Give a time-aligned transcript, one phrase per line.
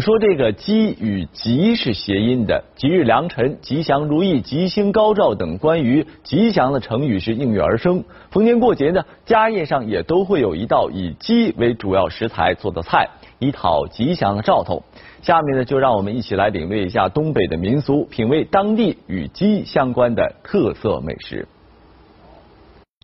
[0.00, 8.02] 说这个“吉”与“吉”是谐音的，吉日良辰、吉祥如意、吉星高照等关于吉祥的成语是应运而生。
[8.30, 14.82] 逢年过节呢，家宴上也都会有一道以鸡为主要食材做的菜，以讨吉祥的兆头。
[15.20, 21.46] 下面呢，就让我们一起来领略一下东北的民俗，品味当地与鸡相关的特色美食。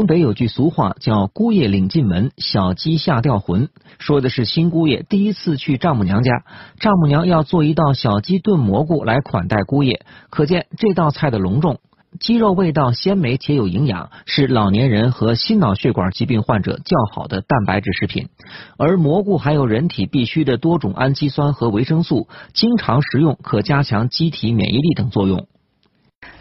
[0.00, 3.68] 东北有句俗话叫“姑爷领进门，小鸡下吊魂”，
[4.00, 6.42] 说的是新姑爷第一次去丈母娘家，
[6.78, 10.00] 丈母娘要做一道小鸡炖蘑菇来款待姑爷，
[10.30, 11.80] 可见这道菜的隆重。
[12.18, 18.30] 鸡肉味道鲜美且有营养，是老年人和心脑血管疾病患者较好的蛋白质食品，
[18.78, 25.46] 而蘑菇含有人体必需的多种氨基酸和维生素，经常食用可加强机体免疫力等作用。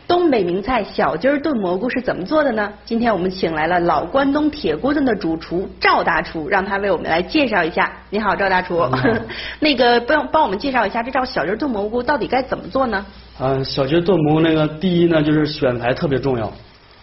[0.09, 2.67] 东北名菜小鸡儿炖蘑菇是怎么做的呢？
[2.83, 7.93] 今天我们请来了老关东铁锅炖的主厨赵大厨，让他为我们来介绍一下。
[8.09, 8.83] 你好，赵大厨。
[9.61, 13.05] 那个帮帮我们介绍一下这道小鸡炖蘑菇到底该怎么做呢？
[13.37, 16.51] 啊，小鸡炖蘑菇那个第一呢就是选材特别重要。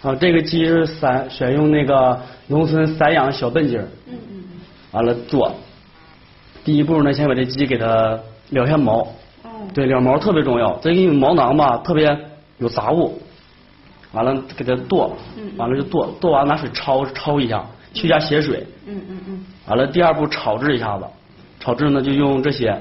[0.03, 3.85] 啊，这个鸡是散选用那个农村散养小笨鸡儿。
[4.09, 4.43] 嗯嗯。
[4.91, 5.55] 完了做，
[6.65, 8.19] 第一步呢先把这鸡给它
[8.51, 9.03] 撩下毛。
[9.45, 9.63] 哦。
[9.73, 10.77] 对，撩毛特别重要。
[10.83, 12.19] 这因为毛囊吧特别。
[12.59, 13.21] 有杂物，
[14.13, 15.17] 完了给它剁，
[15.57, 18.67] 完了就剁，剁完拿水焯焯一下，去下血水。
[18.87, 19.45] 嗯嗯嗯。
[19.67, 21.05] 完了第二步炒制一下子，
[21.61, 22.81] 炒制呢就用这些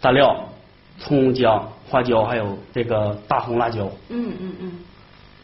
[0.00, 0.48] 大料，
[0.98, 3.90] 葱姜花椒还有这个大红辣椒。
[4.08, 4.72] 嗯嗯嗯。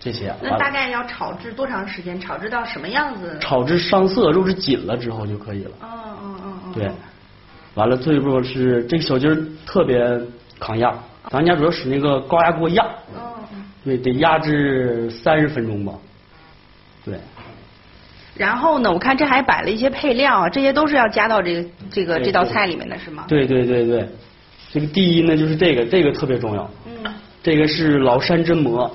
[0.00, 0.34] 这些。
[0.41, 2.20] 那大概要炒制多长时间？
[2.20, 3.36] 炒制到什么样子？
[3.41, 5.70] 炒至上色，肉质紧了之后就可以了。
[5.83, 6.72] 哦哦哦哦。
[6.75, 6.91] 对。
[7.75, 10.00] 完了，最后是这个小鸡儿特别
[10.59, 10.92] 抗压，
[11.30, 12.86] 咱家主要使那个高压锅压。
[13.84, 15.94] 对，得压制三十分钟吧。
[17.04, 17.18] 对。
[18.36, 23.24] 然后呢，我看这还摆了一些配料，这些都是要加到这个这个这道菜里面的是吗？
[23.28, 24.08] 对对对对，
[24.72, 26.70] 这个第一呢就是这个，这个特别重要。
[26.86, 27.12] 嗯。
[27.42, 28.90] 这个是老山榛蘑，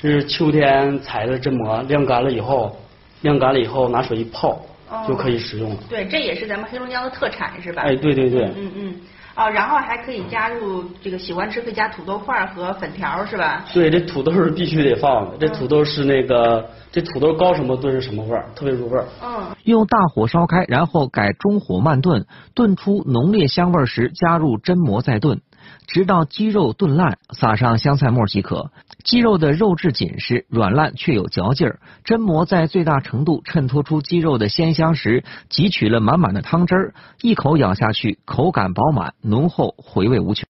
[0.00, 2.76] 这是秋天采的榛蘑，晾干了以后，
[3.20, 4.60] 晾干了以后拿水一泡
[5.06, 5.76] 就可以食用了。
[5.88, 7.82] 对，这也是咱们黑龙江的特产是吧？
[7.82, 8.44] 哎，对对对。
[8.56, 8.94] 嗯嗯。
[9.34, 13.64] 哦，然后还可以加入这个喜欢吃可以加土豆块和粉条是吧？
[13.72, 15.36] 对，这土豆是必须得放的。
[15.38, 19.04] 这土豆是那个，这土豆高什么炖是什么味儿，特别入味儿。
[19.22, 19.44] 嗯。
[19.64, 25.40] 用大火烧开，然后改中火慢炖，炖出浓烈香味时，加入榛蘑再炖。
[25.86, 28.70] 直到鸡肉炖烂，撒上香菜末即可。
[29.04, 40.40] 鸡肉的肉质紧实、软烂却有嚼劲儿，榛蘑在最大程度衬托出鸡肉的鲜香时，汲取了满满的汤汁儿，一口咬下去，口感饱满、浓厚，回味无穷。